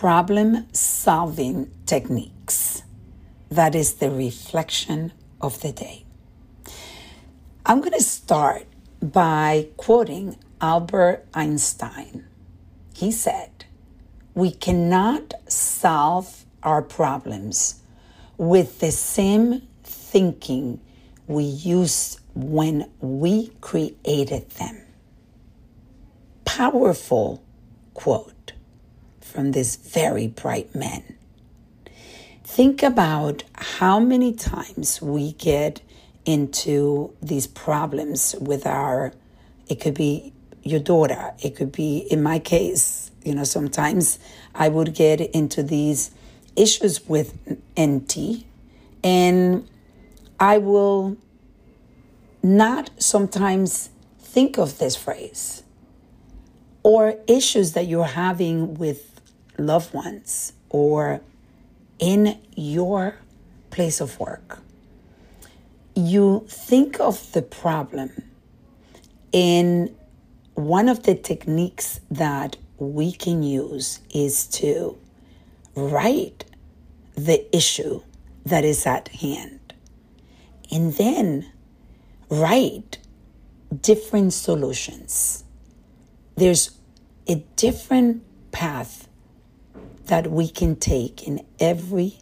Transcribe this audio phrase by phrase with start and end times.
[0.00, 2.82] problem solving techniques.
[3.50, 6.06] That is the reflection of the day.
[7.66, 8.66] I'm going to start
[9.02, 12.24] by quoting Albert Einstein.
[12.94, 13.66] He said,
[14.32, 17.82] We cannot solve our problems
[18.38, 20.80] with the same thinking
[21.26, 24.80] we used when we created them.
[26.46, 27.44] Powerful
[27.92, 28.39] quote
[29.30, 31.02] from this very bright man.
[32.44, 35.80] Think about how many times we get
[36.24, 39.12] into these problems with our,
[39.68, 40.32] it could be
[40.62, 44.18] your daughter, it could be, in my case, you know, sometimes
[44.54, 46.10] I would get into these
[46.56, 47.38] issues with
[47.78, 48.44] NT
[49.04, 49.68] and
[50.38, 51.16] I will
[52.42, 55.62] not sometimes think of this phrase
[56.82, 59.19] or issues that you're having with
[59.60, 61.20] loved ones or
[61.98, 63.16] in your
[63.70, 64.58] place of work.
[65.94, 68.10] You think of the problem
[69.32, 69.94] in
[70.54, 74.98] one of the techniques that we can use is to
[75.74, 76.44] write
[77.14, 78.02] the issue
[78.44, 79.74] that is at hand
[80.70, 81.52] and then
[82.30, 82.98] write
[83.82, 85.44] different solutions.
[86.36, 86.70] There's
[87.28, 89.08] a different path
[90.10, 92.18] that we can take in every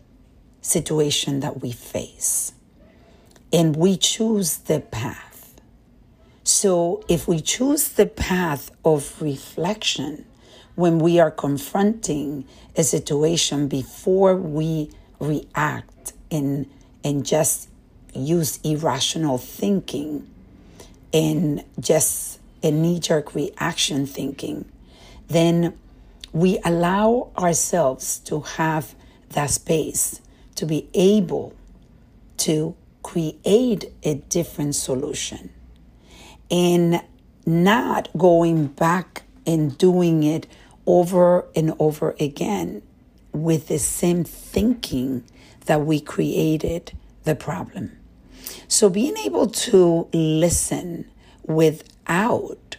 [0.60, 2.52] situation that we face.
[3.50, 5.58] And we choose the path.
[6.44, 10.26] So if we choose the path of reflection
[10.74, 16.70] when we are confronting a situation before we react and,
[17.02, 17.70] and just
[18.12, 20.28] use irrational thinking
[21.14, 24.66] and just a knee jerk reaction thinking,
[25.28, 25.72] then
[26.38, 28.94] we allow ourselves to have
[29.30, 30.20] that space
[30.54, 31.52] to be able
[32.36, 35.50] to create a different solution
[36.50, 37.02] and
[37.44, 40.46] not going back and doing it
[40.86, 42.82] over and over again
[43.32, 45.24] with the same thinking
[45.66, 46.92] that we created
[47.24, 47.98] the problem.
[48.68, 51.10] So being able to listen
[51.44, 52.76] without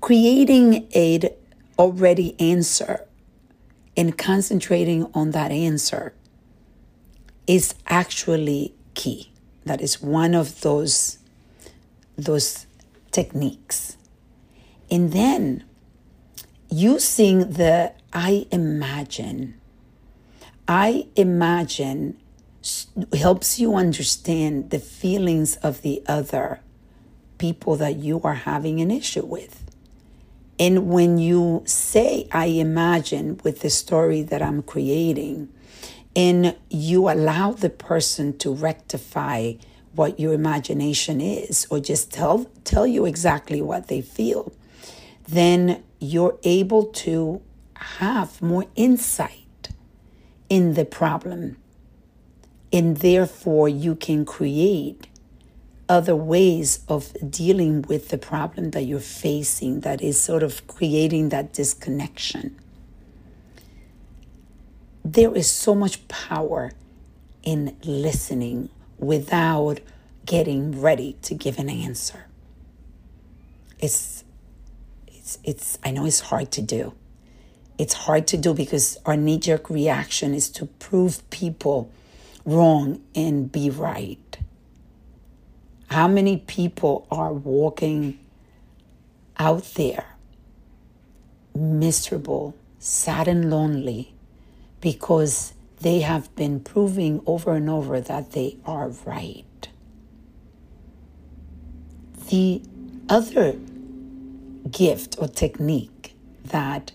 [0.00, 1.34] creating a
[1.78, 3.06] already answer
[3.96, 6.14] and concentrating on that answer
[7.46, 9.32] is actually key.
[9.64, 11.18] That is one of those
[12.16, 12.66] those
[13.10, 13.96] techniques.
[14.90, 15.64] And then
[16.70, 19.60] using the I imagine.
[20.66, 22.20] I imagine
[23.12, 26.60] helps you understand the feelings of the other
[27.38, 29.67] people that you are having an issue with.
[30.58, 35.48] And when you say, I imagine with the story that I'm creating,
[36.16, 39.54] and you allow the person to rectify
[39.94, 44.52] what your imagination is, or just tell, tell you exactly what they feel,
[45.28, 47.42] then you're able to
[47.74, 49.68] have more insight
[50.48, 51.56] in the problem.
[52.72, 55.07] And therefore, you can create
[55.88, 61.30] other ways of dealing with the problem that you're facing that is sort of creating
[61.30, 62.56] that disconnection.
[65.04, 66.72] There is so much power
[67.42, 69.80] in listening without
[70.26, 72.26] getting ready to give an answer.
[73.78, 74.24] It's
[75.06, 76.92] it's it's I know it's hard to do.
[77.78, 81.90] It's hard to do because our knee-jerk reaction is to prove people
[82.44, 84.38] wrong and be right.
[85.90, 88.18] How many people are walking
[89.38, 90.04] out there
[91.54, 94.14] miserable, sad, and lonely
[94.80, 99.68] because they have been proving over and over that they are right?
[102.28, 102.62] The
[103.08, 103.56] other
[104.70, 106.92] gift or technique that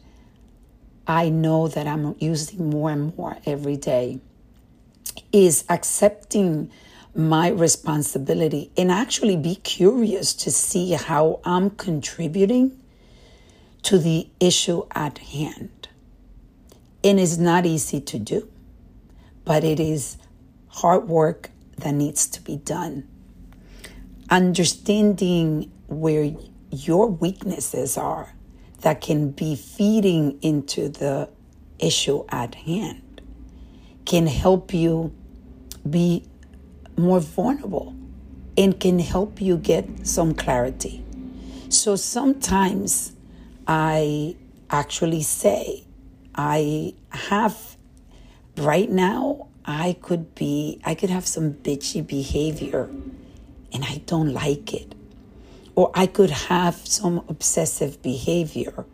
[1.07, 4.19] I know that I'm using more and more every day
[5.31, 6.71] is accepting
[7.15, 12.79] my responsibility and actually be curious to see how I'm contributing
[13.83, 15.87] to the issue at hand.
[17.03, 18.49] And it's not easy to do,
[19.45, 20.17] but it is
[20.67, 23.07] hard work that needs to be done.
[24.29, 26.33] Understanding where
[26.71, 28.33] your weaknesses are
[28.81, 31.29] that can be feeding into the
[31.77, 33.21] issue at hand
[34.05, 35.13] can help you
[35.87, 36.25] be
[36.97, 37.95] more vulnerable
[38.57, 41.03] and can help you get some clarity.
[41.69, 43.13] So sometimes
[43.67, 44.35] I
[44.69, 45.85] actually say,
[46.35, 47.77] I have
[48.57, 52.89] right now, I could be, I could have some bitchy behavior
[53.71, 54.93] and I don't like it.
[55.75, 58.85] Or I could have some obsessive behavior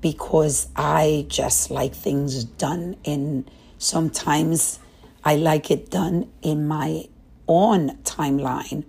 [0.00, 3.48] because I just like things done and
[3.78, 4.80] sometimes
[5.24, 7.06] I like it done in my
[7.48, 8.84] own timeline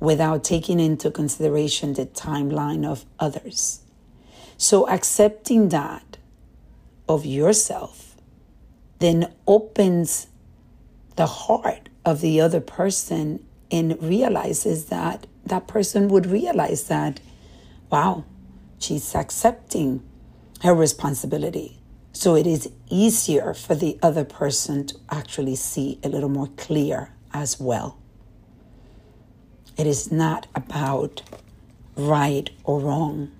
[0.00, 3.80] without taking into consideration the timeline of others.
[4.58, 6.18] So accepting that
[7.08, 8.16] of yourself
[8.98, 10.28] then opens
[11.16, 17.20] the heart of the other person and realizes that that person would realize that,
[17.90, 18.24] wow,
[18.78, 20.02] she's accepting
[20.62, 21.78] her responsibility.
[22.12, 27.10] So it is easier for the other person to actually see a little more clear
[27.60, 27.98] well.
[29.76, 31.22] It is not about
[31.96, 33.30] right or wrong.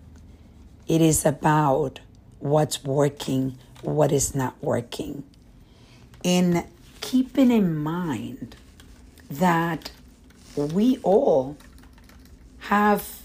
[0.86, 2.00] It is about
[2.38, 5.24] what's working, what is not working.
[6.22, 6.66] In
[7.00, 8.56] keeping in mind
[9.30, 9.90] that
[10.56, 11.56] we all
[12.60, 13.20] have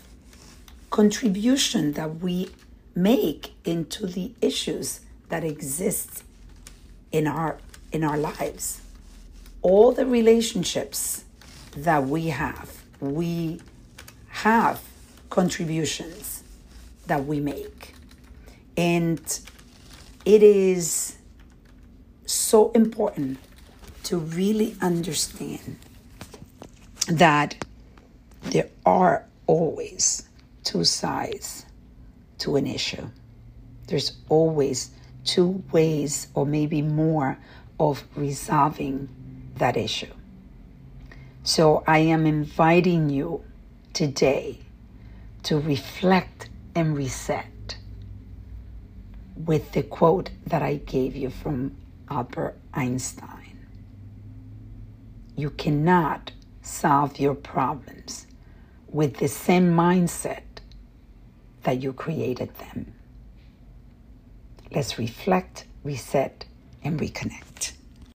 [0.89, 2.49] contribution that we
[2.95, 6.23] make into the issues that exist
[7.11, 7.57] in our
[7.91, 8.81] in our lives
[9.61, 11.23] all the relationships
[11.75, 13.59] that we have we
[14.29, 14.81] have
[15.29, 16.43] contributions
[17.07, 17.93] that we make
[18.77, 19.39] and
[20.25, 21.17] it is
[22.25, 23.37] so important
[24.03, 25.77] to really understand
[27.07, 27.63] that
[28.43, 30.27] there are always
[30.63, 31.65] two sides
[32.37, 33.07] to an issue.
[33.87, 34.91] There's always
[35.25, 37.37] two ways or maybe more
[37.79, 39.09] of resolving
[39.61, 40.13] that issue.
[41.43, 43.43] So I am inviting you
[43.93, 44.59] today
[45.43, 47.75] to reflect and reset
[49.35, 51.75] with the quote that I gave you from
[52.09, 53.67] Albert Einstein.
[55.35, 56.31] You cannot
[56.63, 58.25] solve your problems
[58.87, 60.43] with the same mindset
[61.63, 62.93] that you created them.
[64.73, 66.45] Let's reflect, reset,
[66.83, 67.73] and reconnect.